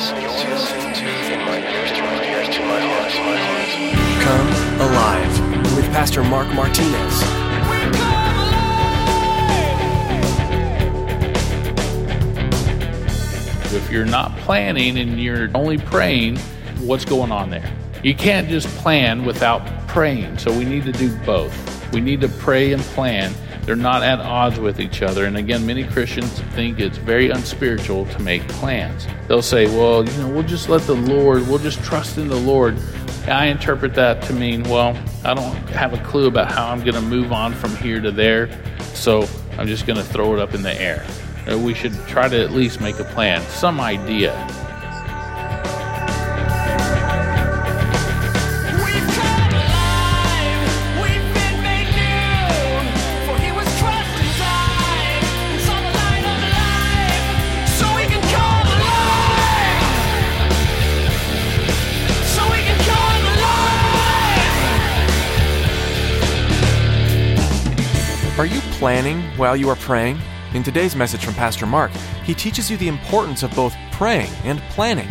[0.00, 3.12] listening to In My Ears to My Ears to My Heart.
[4.22, 4.48] Come
[4.80, 7.22] Alive with Pastor Mark Martinez.
[13.74, 16.38] If you're not planning and you're only praying,
[16.78, 17.70] what's going on there?
[18.02, 20.38] You can't just plan without praying.
[20.38, 21.92] So we need to do both.
[21.92, 23.34] We need to pray and plan.
[23.70, 25.26] They're not at odds with each other.
[25.26, 29.06] And again, many Christians think it's very unspiritual to make plans.
[29.28, 32.34] They'll say, well, you know, we'll just let the Lord, we'll just trust in the
[32.34, 32.76] Lord.
[33.28, 36.96] I interpret that to mean, well, I don't have a clue about how I'm going
[36.96, 38.50] to move on from here to there.
[38.92, 41.06] So I'm just going to throw it up in the air.
[41.46, 44.32] We should try to at least make a plan, some idea.
[69.00, 70.20] Planning while you are praying?
[70.52, 71.90] In today's message from Pastor Mark,
[72.22, 75.08] he teaches you the importance of both praying and planning.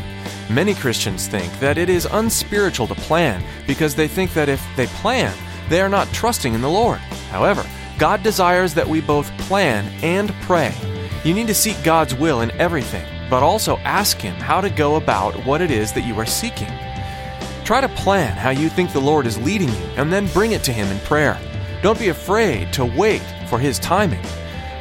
[0.47, 4.85] Many Christians think that it is unspiritual to plan because they think that if they
[5.01, 5.35] plan,
[5.69, 6.99] they are not trusting in the Lord.
[7.31, 7.65] However,
[7.97, 10.71] God desires that we both plan and pray.
[11.23, 14.97] You need to seek God's will in everything, but also ask Him how to go
[14.97, 16.71] about what it is that you are seeking.
[17.65, 20.63] Try to plan how you think the Lord is leading you and then bring it
[20.65, 21.39] to Him in prayer.
[21.81, 24.23] Don't be afraid to wait for His timing.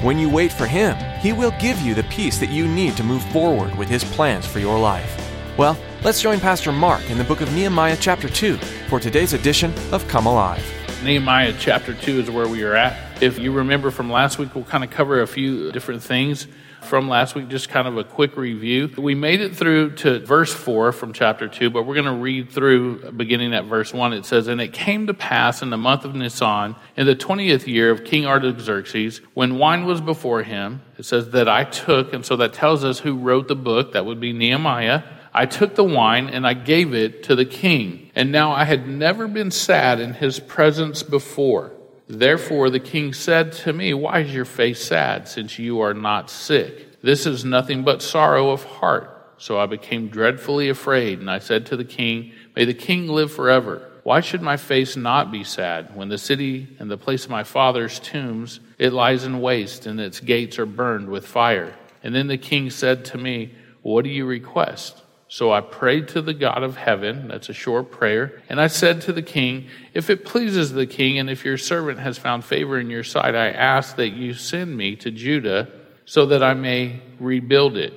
[0.02, 3.04] When you wait for Him, He will give you the peace that you need to
[3.04, 5.32] move forward with His plans for your life.
[5.56, 8.56] Well, let's join Pastor Mark in the book of Nehemiah, chapter 2,
[8.88, 10.64] for today's edition of Come Alive.
[11.04, 13.22] Nehemiah chapter 2 is where we are at.
[13.22, 16.48] If you remember from last week, we'll kind of cover a few different things
[16.82, 18.90] from last week, just kind of a quick review.
[18.96, 22.50] We made it through to verse 4 from chapter 2, but we're going to read
[22.50, 24.12] through beginning at verse 1.
[24.12, 27.66] It says, And it came to pass in the month of Nisan, in the 20th
[27.66, 32.24] year of King Artaxerxes, when wine was before him, it says that I took, and
[32.24, 35.02] so that tells us who wrote the book, that would be Nehemiah.
[35.32, 38.10] I took the wine and I gave it to the king.
[38.14, 41.72] And now I had never been sad in his presence before.
[42.08, 46.30] Therefore the king said to me, Why is your face sad, since you are not
[46.30, 47.00] sick?
[47.02, 49.14] This is nothing but sorrow of heart.
[49.36, 53.30] So I became dreadfully afraid, and I said to the king, May the king live
[53.30, 53.88] forever.
[54.02, 57.44] Why should my face not be sad when the city and the place of my
[57.44, 61.74] father's tombs it lies in waste and its gates are burned with fire?
[62.02, 63.52] And then the king said to me,
[63.82, 65.02] What do you request?
[65.30, 67.28] So I prayed to the God of heaven.
[67.28, 68.42] That's a short prayer.
[68.48, 71.98] And I said to the king, If it pleases the king, and if your servant
[71.98, 75.68] has found favor in your sight, I ask that you send me to Judah
[76.06, 77.92] so that I may rebuild it.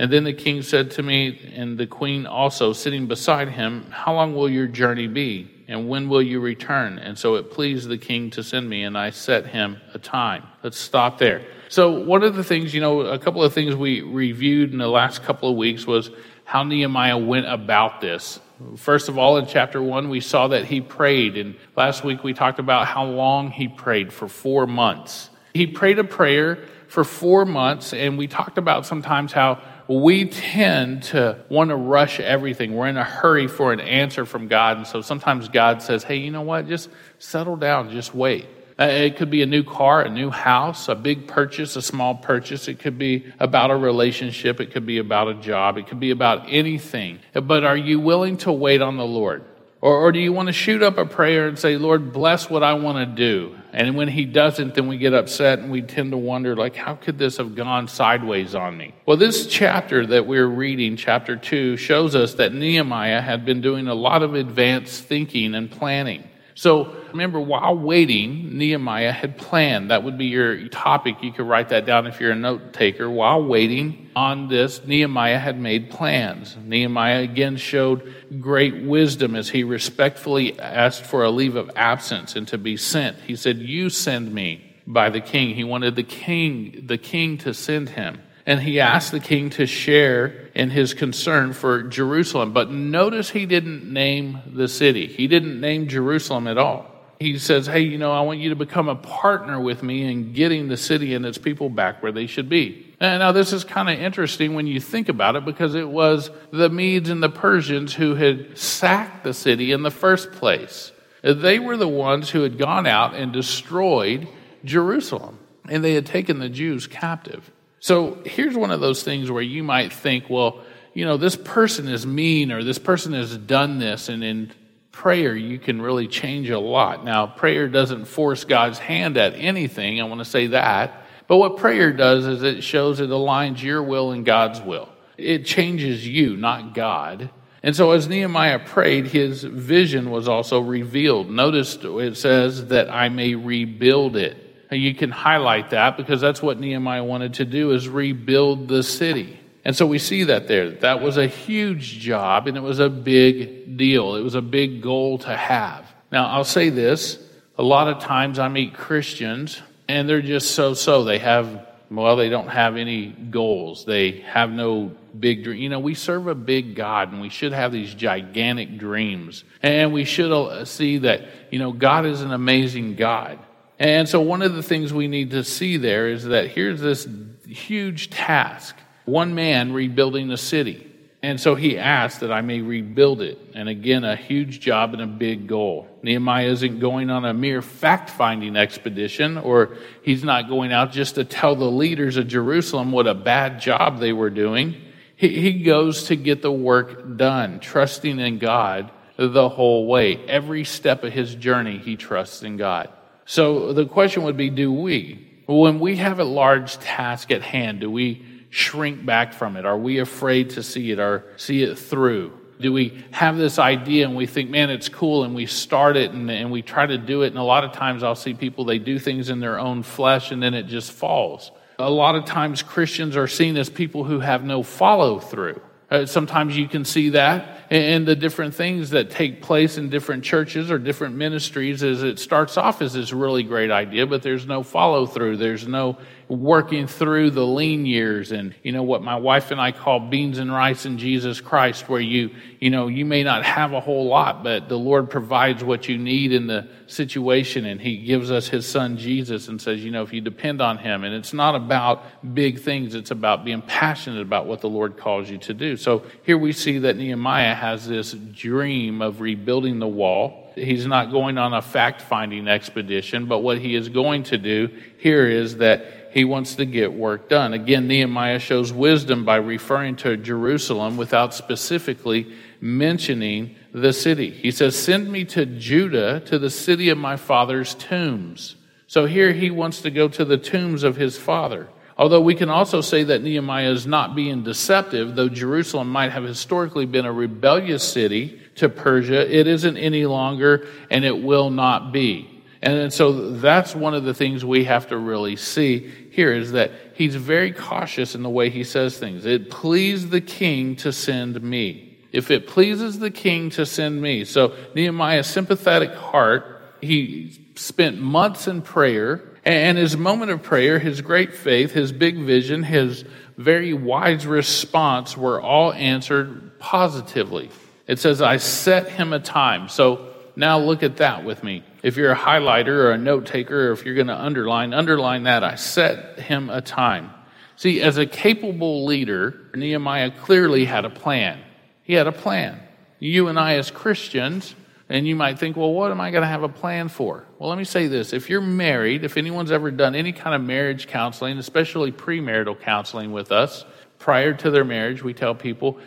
[0.00, 4.14] And then the king said to me, and the queen also sitting beside him, How
[4.14, 5.50] long will your journey be?
[5.66, 6.98] And when will you return?
[7.00, 10.44] And so it pleased the king to send me, and I set him a time.
[10.62, 11.44] Let's stop there.
[11.68, 14.88] So, one of the things, you know, a couple of things we reviewed in the
[14.88, 16.10] last couple of weeks was
[16.48, 18.40] how Nehemiah went about this.
[18.76, 21.36] First of all, in chapter one, we saw that he prayed.
[21.36, 25.28] And last week we talked about how long he prayed for four months.
[25.52, 31.02] He prayed a prayer for four months, and we talked about sometimes how we tend
[31.02, 32.74] to want to rush everything.
[32.74, 34.78] We're in a hurry for an answer from God.
[34.78, 36.66] And so sometimes God says, hey, you know what?
[36.66, 36.88] Just
[37.18, 38.46] settle down, just wait.
[38.78, 42.14] Uh, It could be a new car, a new house, a big purchase, a small
[42.14, 42.68] purchase.
[42.68, 44.60] It could be about a relationship.
[44.60, 45.78] It could be about a job.
[45.78, 47.18] It could be about anything.
[47.32, 49.44] But are you willing to wait on the Lord?
[49.80, 52.62] Or, or do you want to shoot up a prayer and say, Lord, bless what
[52.62, 53.56] I want to do?
[53.72, 56.94] And when he doesn't, then we get upset and we tend to wonder, like, how
[56.94, 58.94] could this have gone sideways on me?
[59.06, 63.86] Well, this chapter that we're reading, chapter two, shows us that Nehemiah had been doing
[63.86, 66.24] a lot of advanced thinking and planning.
[66.58, 69.92] So remember, while waiting, Nehemiah had planned.
[69.92, 71.22] That would be your topic.
[71.22, 73.08] You could write that down if you're a note taker.
[73.08, 76.56] While waiting on this, Nehemiah had made plans.
[76.56, 82.48] Nehemiah again showed great wisdom as he respectfully asked for a leave of absence and
[82.48, 83.18] to be sent.
[83.20, 85.54] He said, You send me by the king.
[85.54, 88.20] He wanted the king, the king to send him.
[88.48, 92.54] And he asked the king to share in his concern for Jerusalem.
[92.54, 95.06] But notice he didn't name the city.
[95.06, 96.90] He didn't name Jerusalem at all.
[97.20, 100.32] He says, Hey, you know, I want you to become a partner with me in
[100.32, 102.86] getting the city and its people back where they should be.
[102.98, 106.70] Now, this is kind of interesting when you think about it because it was the
[106.70, 110.90] Medes and the Persians who had sacked the city in the first place.
[111.22, 114.26] They were the ones who had gone out and destroyed
[114.64, 117.52] Jerusalem, and they had taken the Jews captive.
[117.80, 120.62] So here's one of those things where you might think, well,
[120.94, 124.08] you know, this person is mean or this person has done this.
[124.08, 124.52] And in
[124.90, 127.04] prayer, you can really change a lot.
[127.04, 130.00] Now, prayer doesn't force God's hand at anything.
[130.00, 131.04] I want to say that.
[131.28, 134.88] But what prayer does is it shows it aligns your will and God's will.
[135.16, 137.30] It changes you, not God.
[137.62, 141.30] And so as Nehemiah prayed, his vision was also revealed.
[141.30, 144.47] Notice it says that I may rebuild it.
[144.70, 149.38] You can highlight that because that's what Nehemiah wanted to do is rebuild the city.
[149.64, 150.70] And so we see that there.
[150.70, 154.14] That was a huge job and it was a big deal.
[154.14, 155.86] It was a big goal to have.
[156.12, 157.18] Now, I'll say this.
[157.56, 161.04] A lot of times I meet Christians and they're just so so.
[161.04, 163.84] They have, well, they don't have any goals.
[163.84, 165.60] They have no big dream.
[165.60, 169.44] You know, we serve a big God and we should have these gigantic dreams.
[169.62, 173.38] And we should see that, you know, God is an amazing God.
[173.78, 177.06] And so one of the things we need to see there is that here's this
[177.46, 180.84] huge task one man rebuilding a city.
[181.22, 183.38] And so he asked that I may rebuild it.
[183.54, 185.88] And again, a huge job and a big goal.
[186.02, 191.16] Nehemiah isn't going on a mere fact finding expedition, or he's not going out just
[191.16, 194.76] to tell the leaders of Jerusalem what a bad job they were doing.
[195.16, 200.24] He, he goes to get the work done, trusting in God the whole way.
[200.28, 202.90] Every step of his journey, he trusts in God.
[203.28, 205.42] So the question would be do we?
[205.44, 209.66] When we have a large task at hand, do we shrink back from it?
[209.66, 212.32] Are we afraid to see it or see it through?
[212.58, 216.12] Do we have this idea and we think, man, it's cool, and we start it
[216.12, 217.26] and, and we try to do it?
[217.26, 220.30] And a lot of times I'll see people, they do things in their own flesh
[220.30, 221.52] and then it just falls.
[221.78, 225.60] A lot of times Christians are seen as people who have no follow through.
[225.90, 230.22] Uh, sometimes you can see that in the different things that take place in different
[230.22, 234.46] churches or different ministries as it starts off as this really great idea, but there's
[234.46, 235.36] no follow through.
[235.38, 239.72] There's no working through the lean years and, you know, what my wife and I
[239.72, 242.30] call beans and rice in Jesus Christ, where you,
[242.60, 245.96] you know, you may not have a whole lot, but the Lord provides what you
[245.96, 250.02] need in the situation and He gives us His Son Jesus and says, you know,
[250.02, 251.02] if you depend on Him.
[251.04, 252.04] And it's not about
[252.34, 255.76] big things, it's about being passionate about what the Lord calls you to do.
[255.78, 260.52] So here we see that Nehemiah has this dream of rebuilding the wall.
[260.54, 264.68] He's not going on a fact finding expedition, but what he is going to do
[264.98, 267.52] here is that he wants to get work done.
[267.52, 274.30] Again, Nehemiah shows wisdom by referring to Jerusalem without specifically mentioning the city.
[274.30, 278.56] He says, Send me to Judah, to the city of my father's tombs.
[278.86, 281.68] So here he wants to go to the tombs of his father.
[281.98, 286.22] Although we can also say that Nehemiah is not being deceptive, though Jerusalem might have
[286.22, 291.92] historically been a rebellious city to Persia, it isn't any longer and it will not
[291.92, 292.37] be.
[292.60, 296.72] And so that's one of the things we have to really see here is that
[296.94, 299.24] he's very cautious in the way he says things.
[299.24, 301.96] It pleased the king to send me.
[302.10, 304.24] If it pleases the king to send me.
[304.24, 311.00] So Nehemiah's sympathetic heart, he spent months in prayer and his moment of prayer, his
[311.00, 313.04] great faith, his big vision, his
[313.36, 317.50] very wise response were all answered positively.
[317.86, 319.68] It says, I set him a time.
[319.68, 321.62] So now look at that with me.
[321.82, 325.24] If you're a highlighter or a note taker, or if you're going to underline, underline
[325.24, 325.44] that.
[325.44, 327.10] I set him a time.
[327.56, 331.40] See, as a capable leader, Nehemiah clearly had a plan.
[331.82, 332.60] He had a plan.
[332.98, 334.54] You and I, as Christians,
[334.88, 337.24] and you might think, well, what am I going to have a plan for?
[337.38, 338.12] Well, let me say this.
[338.12, 343.12] If you're married, if anyone's ever done any kind of marriage counseling, especially premarital counseling
[343.12, 343.64] with us,
[343.98, 345.78] prior to their marriage, we tell people,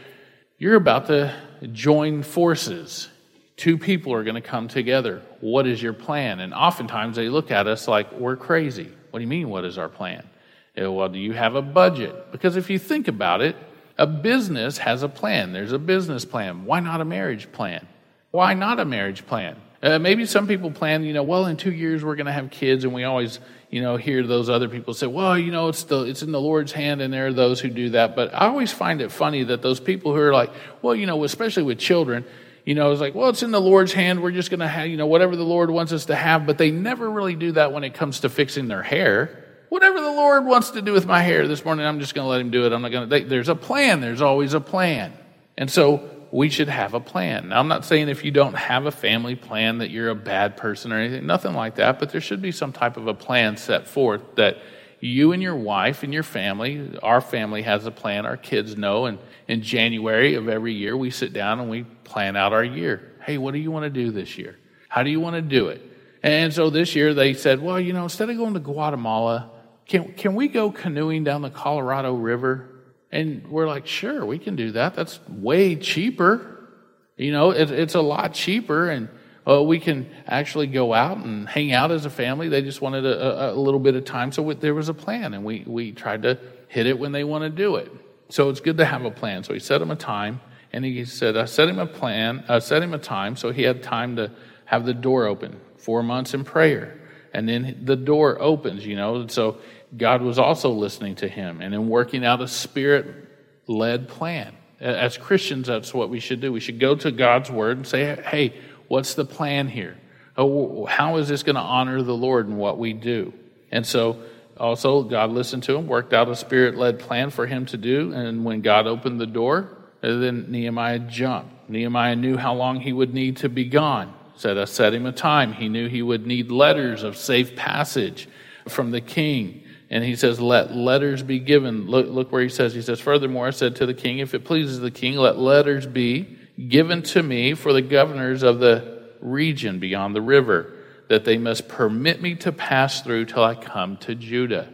[0.58, 1.36] you're about to
[1.72, 3.10] join forces.
[3.58, 5.22] Two people are going to come together.
[5.40, 6.40] What is your plan?
[6.40, 8.92] And oftentimes they look at us like we're crazy.
[9.12, 10.28] What do you mean, what is our plan?
[10.76, 12.32] Well, do you have a budget?
[12.32, 13.56] Because if you think about it,
[13.98, 15.54] a business has a plan.
[15.54, 16.66] There's a business plan.
[16.66, 17.88] Why not a marriage plan?
[18.32, 19.58] Why not a marriage plan?
[19.84, 22.52] Uh, maybe some people plan, you know, well, in two years we're going to have
[22.52, 23.40] kids, and we always,
[23.72, 26.40] you know, hear those other people say, well, you know, it's the it's in the
[26.40, 28.16] Lord's hand, and there are those who do that.
[28.16, 30.52] But I always find it funny that those people who are like,
[30.84, 32.26] well, you know, especially with children,
[32.66, 34.22] you know, it's like, well, it's in the Lord's hand.
[34.22, 36.46] We're just going to have, you know, whatever the Lord wants us to have.
[36.46, 39.46] But they never really do that when it comes to fixing their hair.
[39.70, 42.30] Whatever the Lord wants to do with my hair this morning, I'm just going to
[42.30, 42.74] let Him do it.
[42.74, 43.26] I'm not going to.
[43.26, 44.02] There's a plan.
[44.02, 45.14] There's always a plan.
[45.58, 47.50] And so we should have a plan.
[47.50, 50.58] Now, I'm not saying if you don't have a family plan that you're a bad
[50.58, 53.58] person or anything, nothing like that, but there should be some type of a plan
[53.58, 54.58] set forth that
[55.02, 59.06] you and your wife and your family, our family has a plan, our kids know,
[59.06, 63.14] and in January of every year we sit down and we plan out our year.
[63.24, 64.58] Hey, what do you want to do this year?
[64.90, 65.82] How do you want to do it?
[66.22, 69.50] And so this year they said, well, you know, instead of going to Guatemala,
[69.88, 72.68] can, can we go canoeing down the Colorado River?
[73.12, 74.94] And we're like, sure, we can do that.
[74.94, 76.70] That's way cheaper.
[77.18, 79.10] You know, it, it's a lot cheaper, and
[79.48, 82.50] uh, we can actually go out and hang out as a family.
[82.50, 85.34] They just wanted a, a, little bit of time, so we, there was a plan,
[85.34, 87.92] and we, we tried to hit it when they want to do it.
[88.30, 89.44] So it's good to have a plan.
[89.44, 90.40] So he set them a time,
[90.74, 93.64] and he said, I set him a plan, I set him a time, so he
[93.64, 94.32] had time to
[94.66, 95.60] have the door open.
[95.78, 97.00] Four months in prayer.
[97.34, 99.16] And then the door opens, you know.
[99.16, 99.58] And so
[99.96, 103.30] God was also listening to him and in working out a spirit
[103.68, 104.56] led plan.
[104.80, 106.52] As Christians, that's what we should do.
[106.52, 108.54] We should go to God's word and say, hey,
[108.88, 109.98] what's the plan here?
[110.38, 113.34] Oh, How is this going to honor the Lord in what we do?
[113.72, 114.22] And so
[114.58, 118.14] also, God listened to him, worked out a spirit led plan for him to do.
[118.14, 121.70] And when God opened the door, then Nehemiah jumped.
[121.70, 124.14] Nehemiah knew how long he would need to be gone.
[124.36, 125.54] Said, I set him a time.
[125.54, 128.28] He knew he would need letters of safe passage
[128.68, 129.64] from the king.
[129.90, 131.88] And he says, Let letters be given.
[131.88, 134.46] Look, look where he says, He says, Furthermore, I said to the king, If it
[134.46, 139.80] pleases the king, let letters be given to me for the governors of the region
[139.80, 140.74] beyond the river,
[141.10, 144.70] that they must permit me to pass through till I come to Judah.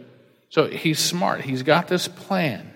[0.50, 1.42] So he's smart.
[1.42, 2.72] He's got this plan.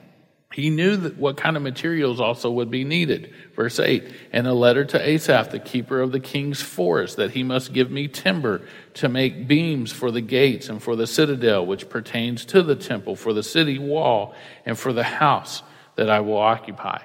[0.53, 3.33] He knew what kind of materials also would be needed.
[3.57, 7.43] Verse 8, and a letter to Asaph, the keeper of the king's forest, that he
[7.43, 8.63] must give me timber
[8.95, 13.17] to make beams for the gates and for the citadel, which pertains to the temple,
[13.17, 14.35] for the city wall,
[14.67, 15.63] and for the house
[15.97, 17.03] that I will occupy.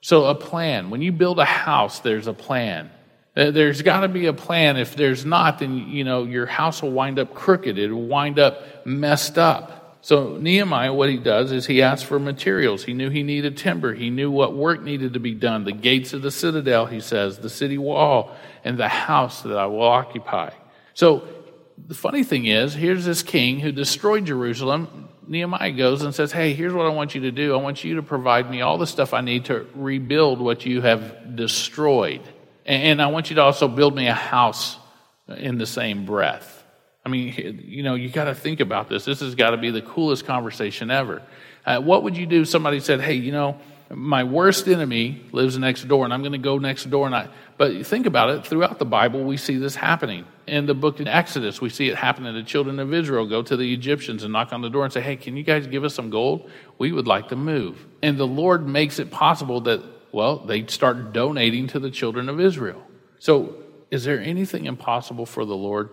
[0.00, 0.90] So, a plan.
[0.90, 2.90] When you build a house, there's a plan.
[3.36, 4.76] Uh, there's got to be a plan.
[4.76, 7.78] If there's not, then you know your house will wind up crooked.
[7.78, 9.79] It'll wind up messed up.
[10.02, 12.84] So Nehemiah, what he does is he asks for materials.
[12.84, 13.92] He knew he needed timber.
[13.94, 15.64] He knew what work needed to be done.
[15.64, 19.66] The gates of the citadel, he says, the city wall, and the house that I
[19.66, 20.50] will occupy.
[20.94, 21.28] So
[21.86, 25.08] the funny thing is, here's this king who destroyed Jerusalem.
[25.26, 27.54] Nehemiah goes and says, Hey, here's what I want you to do.
[27.54, 30.80] I want you to provide me all the stuff I need to rebuild what you
[30.80, 32.22] have destroyed.
[32.64, 34.76] And I want you to also build me a house
[35.28, 36.59] in the same breath.
[37.04, 39.04] I mean, you know, you got to think about this.
[39.04, 41.22] This has got to be the coolest conversation ever.
[41.64, 43.58] Uh, what would you do if somebody said, hey, you know,
[43.92, 47.28] my worst enemy lives next door and I'm going to go next door and I
[47.58, 48.46] but think about it.
[48.46, 50.24] Throughout the Bible we see this happening.
[50.46, 53.42] In the book of Exodus we see it happen to the children of Israel go
[53.42, 55.82] to the Egyptians and knock on the door and say hey can you guys give
[55.82, 56.48] us some gold?
[56.78, 57.84] We would like to move.
[58.00, 62.38] And the Lord makes it possible that well they start donating to the children of
[62.40, 62.82] Israel.
[63.18, 63.56] So
[63.90, 65.90] is there anything impossible for the Lord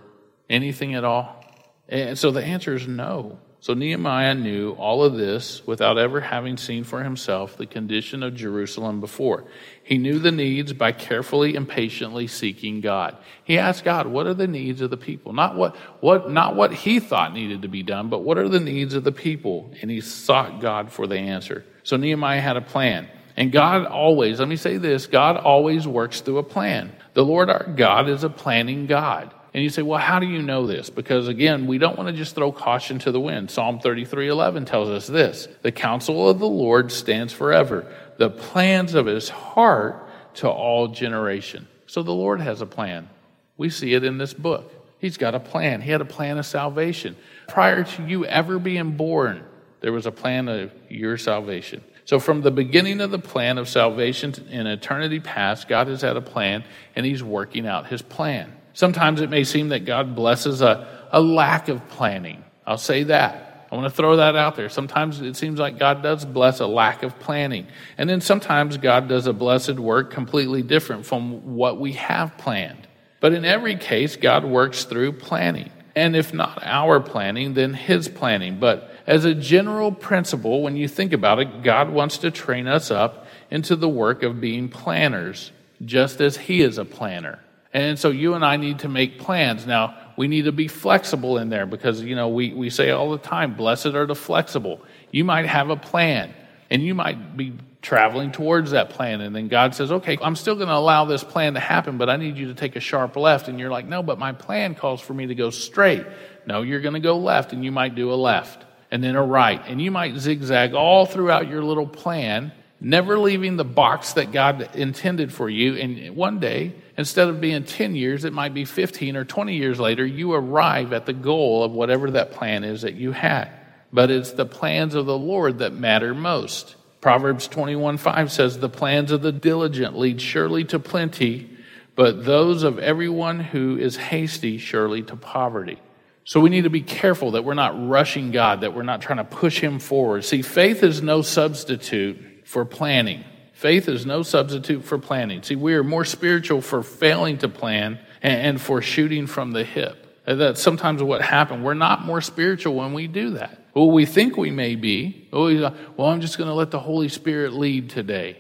[0.50, 1.44] Anything at all?
[1.89, 3.39] And so the answer is no.
[3.60, 8.36] So Nehemiah knew all of this without ever having seen for himself the condition of
[8.36, 9.46] Jerusalem before.
[9.84, 13.18] He knew the needs by carefully and patiently seeking God.
[13.44, 15.34] He asked God, what are the needs of the people?
[15.34, 18.60] Not what, what, not what he thought needed to be done, but what are the
[18.60, 19.74] needs of the people?
[19.82, 21.66] And he sought God for the answer.
[21.84, 23.10] So Nehemiah had a plan.
[23.36, 26.96] And God always, let me say this, God always works through a plan.
[27.13, 29.34] The Lord our God is a planning God.
[29.58, 30.92] And you say, well, how do you know this?
[30.92, 33.50] Because again, we don't want to just throw caution to the wind.
[33.50, 38.94] Psalm 33 11 tells us this The counsel of the Lord stands forever, the plans
[38.94, 41.68] of his heart to all generation.
[41.88, 43.10] So the Lord has a plan.
[43.58, 44.72] We see it in this book.
[45.00, 45.82] He's got a plan.
[45.82, 47.16] He had a plan of salvation.
[47.48, 49.44] Prior to you ever being born,
[49.80, 51.84] there was a plan of your salvation.
[52.06, 56.16] So, from the beginning of the plan of salvation in eternity past, God has had
[56.16, 56.64] a plan
[56.96, 58.54] and He's working out His plan.
[58.77, 62.43] Sometimes it may seem that God blesses a, a lack of planning.
[62.63, 63.67] I'll say that.
[63.72, 64.69] I want to throw that out there.
[64.69, 67.65] Sometimes it seems like God does bless a lack of planning.
[67.98, 72.88] And then sometimes God does a blessed work completely different from what we have planned.
[73.19, 75.72] But in every case, God works through planning.
[75.96, 78.60] And if not our planning, then His planning.
[78.60, 82.91] But as a general principle, when you think about it, God wants to train us
[82.91, 85.51] up into the work of being planners,
[85.84, 87.39] just as He is a planner.
[87.74, 89.68] And so you and I need to make plans.
[89.68, 93.12] Now, we need to be flexible in there because, you know, we, we say all
[93.12, 94.82] the time, blessed are the flexible.
[95.12, 96.34] You might have a plan
[96.70, 99.22] and you might be traveling towards that plan.
[99.22, 102.10] And then God says, okay, I'm still going to allow this plan to happen, but
[102.10, 103.48] I need you to take a sharp left.
[103.48, 106.06] And you're like, no, but my plan calls for me to go straight.
[106.46, 109.24] No, you're going to go left and you might do a left and then a
[109.24, 109.62] right.
[109.68, 114.75] And you might zigzag all throughout your little plan, never leaving the box that God
[114.75, 115.75] intended for you.
[115.75, 119.79] And one day, instead of being 10 years, it might be 15 or 20 years
[119.79, 123.50] later, you arrive at the goal of whatever that plan is that you had.
[123.91, 126.75] But it's the plans of the Lord that matter most.
[127.01, 131.50] Proverbs 21 5 says, The plans of the diligent lead surely to plenty,
[131.96, 135.79] but those of everyone who is hasty surely to poverty.
[136.25, 139.19] So we need to be careful that we're not rushing God, that we're not trying
[139.19, 140.25] to push Him forward.
[140.25, 143.25] See, faith is no substitute for planning.
[143.51, 145.44] Faith is no substitute for planning.
[145.44, 150.24] See, we are more spiritual for failing to plan and, for shooting from the hip.
[150.25, 151.62] That's sometimes what happens.
[151.62, 153.60] We're not more spiritual when we do that.
[153.74, 155.27] Well, we think we may be.
[155.34, 155.50] Oh,
[155.98, 158.38] Well, I'm just going to let the Holy Spirit lead today.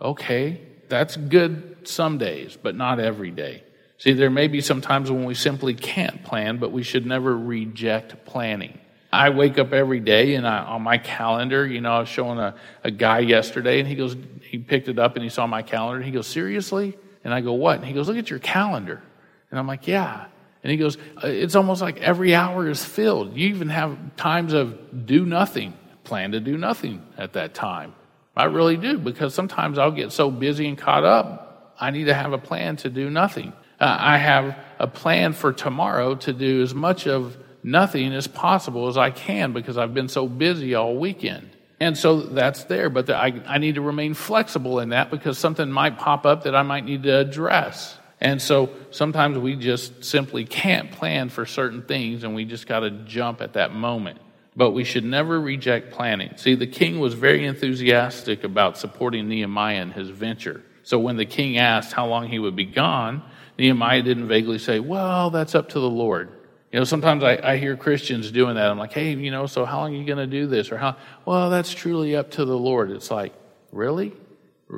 [0.00, 3.64] Okay, that's good some days, but not every day.
[3.98, 7.36] See, there may be some times when we simply can't plan, but we should never
[7.36, 8.78] reject planning.
[9.12, 12.38] I wake up every day and I, on my calendar, you know, I was showing
[12.38, 15.62] a, a guy yesterday and he goes, he picked it up and he saw my
[15.62, 16.96] calendar and he goes, seriously?
[17.22, 17.76] And I go, what?
[17.76, 19.02] And he goes, look at your calendar.
[19.50, 20.26] And I'm like, yeah.
[20.62, 23.36] And he goes, "Uh, it's almost like every hour is filled.
[23.36, 27.94] You even have times of do nothing, plan to do nothing at that time.
[28.36, 32.14] I really do because sometimes I'll get so busy and caught up, I need to
[32.14, 33.52] have a plan to do nothing.
[33.78, 38.88] Uh, I have a plan for tomorrow to do as much of nothing as possible
[38.88, 41.50] as I can because I've been so busy all weekend.
[41.80, 45.36] And so that's there, but the, I, I need to remain flexible in that because
[45.36, 47.98] something might pop up that I might need to address.
[48.20, 52.80] And so sometimes we just simply can't plan for certain things and we just got
[52.80, 54.20] to jump at that moment.
[54.54, 56.36] But we should never reject planning.
[56.36, 60.62] See, the king was very enthusiastic about supporting Nehemiah in his venture.
[60.84, 63.24] So when the king asked how long he would be gone,
[63.58, 66.30] Nehemiah didn't vaguely say, Well, that's up to the Lord.
[66.72, 68.70] You know, sometimes I, I hear Christians doing that.
[68.70, 70.72] I'm like, Hey, you know, so how long are you going to do this?
[70.72, 72.90] Or how, well, that's truly up to the Lord.
[72.90, 73.34] It's like,
[73.70, 74.12] Really?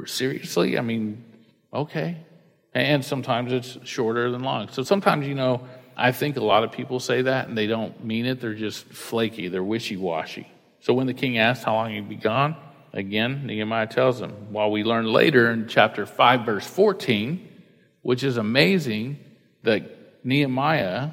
[0.07, 0.77] Seriously?
[0.77, 1.25] I mean,
[1.73, 2.17] okay.
[2.75, 4.69] And sometimes it's shorter than long.
[4.71, 8.05] So sometimes, you know, I think a lot of people say that and they don't
[8.05, 8.41] mean it.
[8.41, 10.49] They're just flaky, they're wishy washy.
[10.81, 12.57] So when the king asked how long he'd be gone,
[12.93, 14.31] again, Nehemiah tells him.
[14.53, 17.49] While we learn later in chapter 5, verse 14,
[18.03, 19.19] which is amazing
[19.63, 21.11] that Nehemiah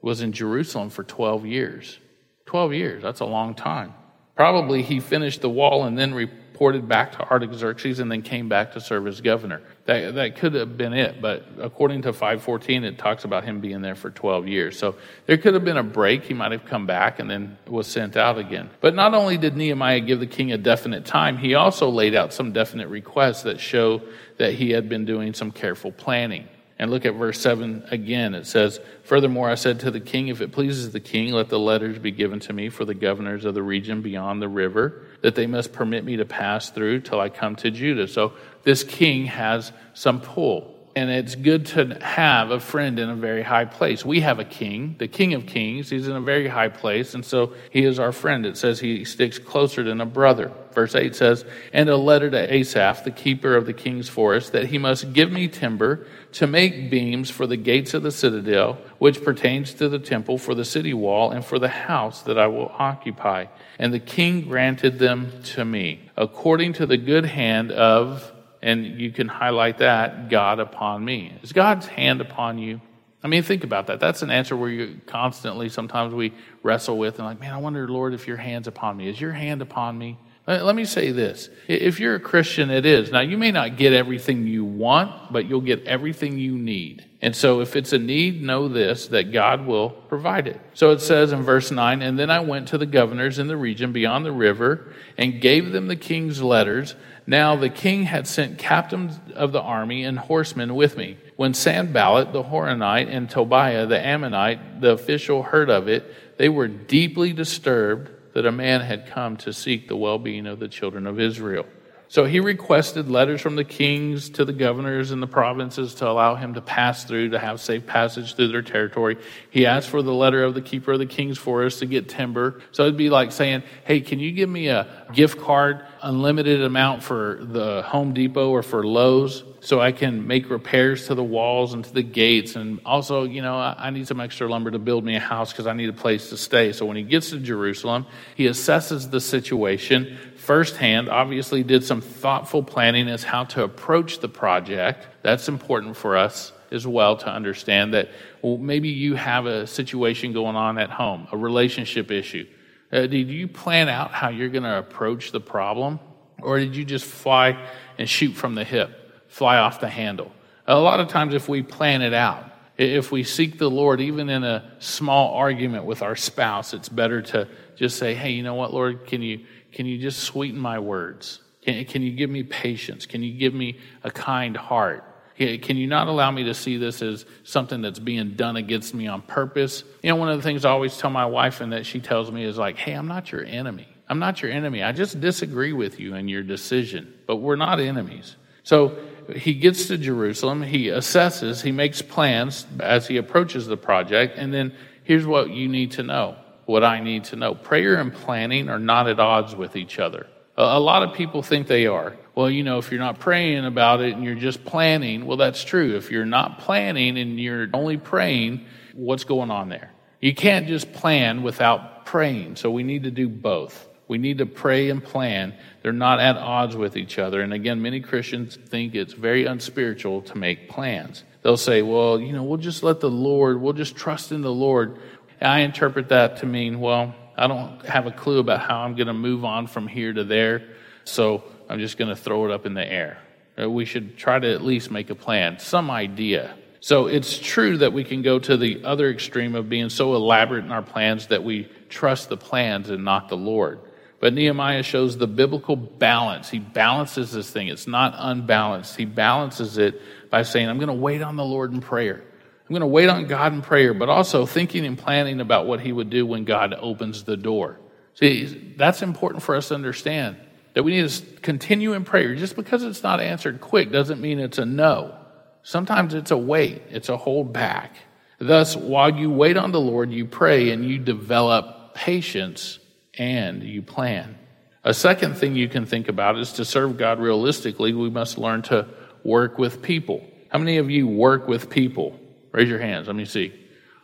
[0.00, 1.98] was in Jerusalem for 12 years.
[2.46, 3.94] 12 years, that's a long time.
[4.34, 8.72] Probably he finished the wall and then reported back to Artaxerxes and then came back
[8.72, 9.60] to serve as governor.
[9.86, 13.82] That, that could have been it, but according to 514, it talks about him being
[13.82, 14.78] there for 12 years.
[14.78, 14.94] So
[15.26, 16.24] there could have been a break.
[16.24, 18.70] He might have come back and then was sent out again.
[18.80, 22.32] But not only did Nehemiah give the king a definite time, he also laid out
[22.32, 24.02] some definite requests that show
[24.38, 26.48] that he had been doing some careful planning.
[26.80, 28.34] And look at verse 7 again.
[28.34, 31.58] It says, Furthermore, I said to the king, If it pleases the king, let the
[31.58, 35.34] letters be given to me for the governors of the region beyond the river, that
[35.34, 38.06] they must permit me to pass through till I come to Judah.
[38.06, 40.76] So this king has some pull.
[40.98, 44.04] And it's good to have a friend in a very high place.
[44.04, 45.90] We have a king, the king of kings.
[45.90, 48.44] He's in a very high place, and so he is our friend.
[48.44, 50.50] It says he sticks closer than a brother.
[50.72, 54.66] Verse 8 says, And a letter to Asaph, the keeper of the king's forest, that
[54.66, 59.22] he must give me timber to make beams for the gates of the citadel, which
[59.24, 62.70] pertains to the temple, for the city wall, and for the house that I will
[62.78, 63.46] occupy.
[63.78, 69.12] And the king granted them to me, according to the good hand of and you
[69.12, 71.32] can highlight that God upon me.
[71.42, 72.80] Is God's hand upon you?
[73.22, 74.00] I mean, think about that.
[74.00, 77.88] That's an answer where you constantly, sometimes we wrestle with and like, man, I wonder,
[77.88, 79.08] Lord, if your hand's upon me.
[79.08, 80.18] Is your hand upon me?
[80.48, 81.50] Let let me say this.
[81.68, 83.12] If you're a Christian, it is.
[83.12, 87.04] Now, you may not get everything you want, but you'll get everything you need.
[87.20, 90.58] And so, if it's a need, know this that God will provide it.
[90.72, 93.58] So it says in verse 9, And then I went to the governors in the
[93.58, 96.94] region beyond the river and gave them the king's letters.
[97.26, 101.18] Now the king had sent captains of the army and horsemen with me.
[101.36, 106.68] When Sanballat the Horonite and Tobiah the Ammonite, the official, heard of it, they were
[106.68, 111.06] deeply disturbed that a man had come to seek the well being of the children
[111.06, 111.66] of Israel.
[112.10, 116.36] So he requested letters from the kings to the governors in the provinces to allow
[116.36, 119.18] him to pass through, to have safe passage through their territory.
[119.50, 122.62] He asked for the letter of the keeper of the king's forest to get timber.
[122.72, 127.02] So it'd be like saying, Hey, can you give me a gift card, unlimited amount
[127.02, 131.74] for the Home Depot or for Lowe's so I can make repairs to the walls
[131.74, 132.56] and to the gates?
[132.56, 135.66] And also, you know, I need some extra lumber to build me a house because
[135.66, 136.72] I need a place to stay.
[136.72, 142.62] So when he gets to Jerusalem, he assesses the situation firsthand, obviously did some thoughtful
[142.62, 145.06] planning as how to approach the project.
[145.22, 148.08] That's important for us as well to understand that
[148.40, 152.46] well, maybe you have a situation going on at home, a relationship issue.
[152.90, 156.00] Uh, did you plan out how you're going to approach the problem?
[156.40, 160.32] Or did you just fly and shoot from the hip, fly off the handle?
[160.66, 162.44] A lot of times, if we plan it out,
[162.76, 167.22] if we seek the Lord, even in a small argument with our spouse, it's better
[167.22, 170.78] to just say, hey, you know what, Lord, can you, can you just sweeten my
[170.78, 171.40] words?
[171.62, 173.04] Can, can you give me patience?
[173.04, 175.04] Can you give me a kind heart?
[175.38, 179.06] Can you not allow me to see this as something that's being done against me
[179.06, 179.84] on purpose?
[180.02, 182.30] You know, one of the things I always tell my wife and that she tells
[182.32, 183.88] me is like, hey, I'm not your enemy.
[184.08, 184.82] I'm not your enemy.
[184.82, 188.36] I just disagree with you and your decision, but we're not enemies.
[188.64, 188.98] So
[189.34, 194.52] he gets to Jerusalem, he assesses, he makes plans as he approaches the project, and
[194.52, 194.74] then
[195.04, 196.36] here's what you need to know
[196.68, 197.54] what I need to know.
[197.54, 200.26] Prayer and planning are not at odds with each other.
[200.60, 202.16] A lot of people think they are.
[202.34, 205.62] Well, you know, if you're not praying about it and you're just planning, well, that's
[205.62, 205.96] true.
[205.96, 209.92] If you're not planning and you're only praying, what's going on there?
[210.20, 212.56] You can't just plan without praying.
[212.56, 213.88] So we need to do both.
[214.08, 215.54] We need to pray and plan.
[215.82, 217.40] They're not at odds with each other.
[217.40, 221.22] And again, many Christians think it's very unspiritual to make plans.
[221.42, 224.52] They'll say, well, you know, we'll just let the Lord, we'll just trust in the
[224.52, 224.98] Lord.
[225.40, 229.06] I interpret that to mean, well, I don't have a clue about how I'm going
[229.06, 230.64] to move on from here to there,
[231.04, 233.18] so I'm just going to throw it up in the air.
[233.60, 236.56] Uh, We should try to at least make a plan, some idea.
[236.80, 240.64] So it's true that we can go to the other extreme of being so elaborate
[240.64, 243.80] in our plans that we trust the plans and not the Lord.
[244.20, 246.50] But Nehemiah shows the biblical balance.
[246.50, 247.68] He balances this thing.
[247.68, 248.96] It's not unbalanced.
[248.96, 252.24] He balances it by saying, I'm going to wait on the Lord in prayer.
[252.68, 255.80] I'm going to wait on God in prayer, but also thinking and planning about what
[255.80, 257.80] he would do when God opens the door.
[258.12, 260.36] See, that's important for us to understand
[260.74, 262.34] that we need to continue in prayer.
[262.34, 265.16] Just because it's not answered quick doesn't mean it's a no.
[265.62, 267.96] Sometimes it's a wait, it's a hold back.
[268.38, 272.78] Thus, while you wait on the Lord, you pray and you develop patience
[273.16, 274.36] and you plan.
[274.84, 278.60] A second thing you can think about is to serve God realistically, we must learn
[278.62, 278.88] to
[279.24, 280.22] work with people.
[280.50, 282.18] How many of you work with people?
[282.58, 283.06] Raise your hands.
[283.06, 283.52] Let me see.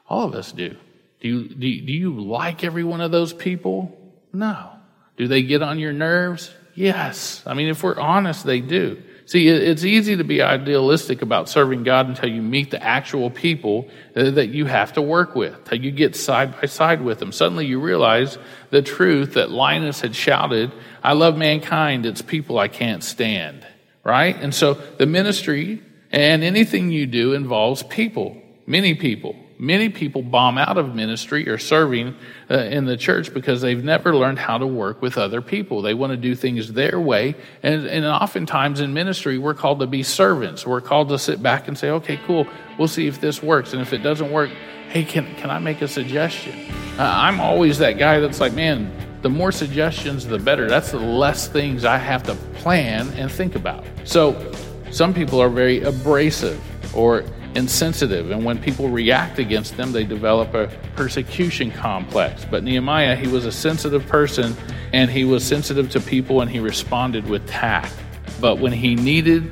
[0.08, 0.76] All of us do.
[1.20, 3.98] Do you, do you, do you like every one of those people?
[4.32, 4.70] No.
[5.16, 6.54] Do they get on your nerves?
[6.76, 7.42] Yes.
[7.46, 9.02] I mean, if we're honest, they do.
[9.26, 13.88] See, it's easy to be idealistic about serving God until you meet the actual people
[14.14, 17.32] that you have to work with, till you get side by side with them.
[17.32, 18.38] Suddenly you realize
[18.70, 20.70] the truth that Linus had shouted,
[21.02, 23.66] I love mankind, it's people I can't stand.
[24.04, 24.36] Right?
[24.40, 29.36] And so the ministry and anything you do involves people, many people.
[29.56, 32.16] Many people bomb out of ministry or serving
[32.50, 35.80] uh, in the church because they've never learned how to work with other people.
[35.80, 37.36] They want to do things their way.
[37.62, 40.66] And, and oftentimes in ministry, we're called to be servants.
[40.66, 42.48] We're called to sit back and say, okay, cool,
[42.78, 43.72] we'll see if this works.
[43.72, 44.50] And if it doesn't work,
[44.88, 46.72] hey, can, can I make a suggestion?
[46.98, 50.68] Uh, I'm always that guy that's like, man, the more suggestions, the better.
[50.68, 53.84] That's the less things I have to plan and think about.
[54.04, 54.52] So
[54.90, 56.60] some people are very abrasive
[56.94, 57.24] or
[57.54, 62.44] insensitive, and when people react against them, they develop a persecution complex.
[62.44, 64.56] But Nehemiah, he was a sensitive person,
[64.92, 67.94] and he was sensitive to people, and he responded with tact.
[68.40, 69.50] But when he needed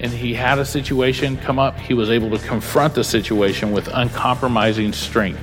[0.00, 3.88] and he had a situation come up, he was able to confront the situation with
[3.88, 5.40] uncompromising strength.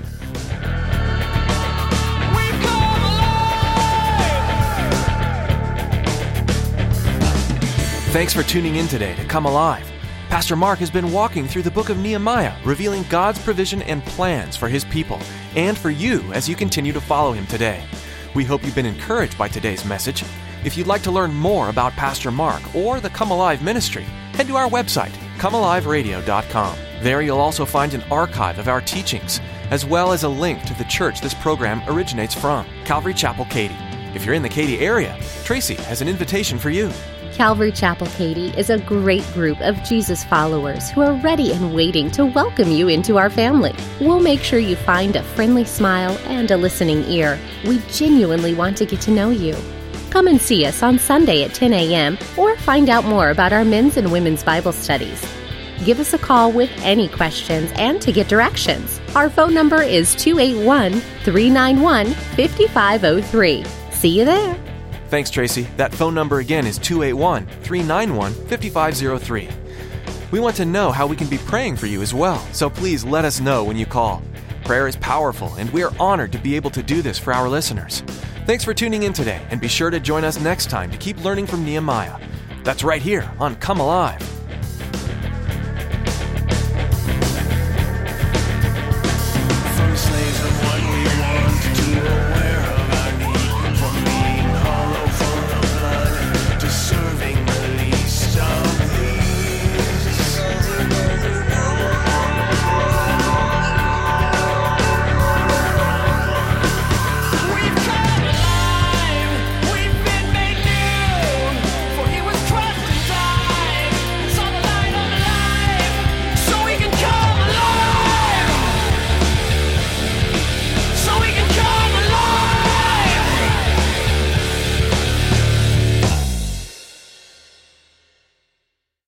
[8.13, 9.94] Thanks for tuning in today to Come Alive.
[10.29, 14.57] Pastor Mark has been walking through the book of Nehemiah, revealing God's provision and plans
[14.57, 15.19] for his people
[15.55, 17.83] and for you as you continue to follow him today.
[18.33, 20.23] We hope you've been encouraged by today's message.
[20.65, 24.47] If you'd like to learn more about Pastor Mark or the Come Alive ministry, head
[24.47, 26.77] to our website, comealiveradio.com.
[27.01, 30.73] There you'll also find an archive of our teachings, as well as a link to
[30.73, 33.77] the church this program originates from, Calvary Chapel Katy.
[34.15, 36.91] If you're in the Katy area, Tracy has an invitation for you.
[37.35, 42.09] Calvary Chapel Katy is a great group of Jesus followers who are ready and waiting
[42.11, 43.75] to welcome you into our family.
[43.99, 47.37] We'll make sure you find a friendly smile and a listening ear.
[47.65, 49.53] We genuinely want to get to know you.
[50.11, 52.17] Come and see us on Sunday at 10 a.m.
[52.37, 55.21] or find out more about our men's and women's Bible studies.
[55.83, 59.01] Give us a call with any questions and to get directions.
[59.13, 63.65] Our phone number is 281 391 5503.
[63.91, 64.64] See you there.
[65.09, 65.67] Thanks, Tracy.
[65.77, 69.49] That phone number again is 281 391 5503.
[70.31, 73.05] We want to know how we can be praying for you as well, so please
[73.05, 74.21] let us know when you call.
[74.63, 77.47] Prayer is powerful, and we are honored to be able to do this for our
[77.47, 78.01] listeners.
[78.45, 81.23] Thanks for tuning in today, and be sure to join us next time to keep
[81.23, 82.19] learning from Nehemiah.
[82.63, 84.34] That's right here on Come Alive.